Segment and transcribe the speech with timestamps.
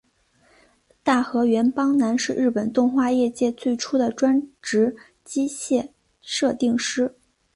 [1.03, 5.91] 大河原邦男是日本动画业界最初的专职机械
[6.23, 7.13] 设定师。